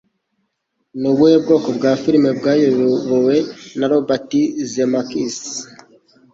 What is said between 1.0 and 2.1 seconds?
ubuhe bwoko bwa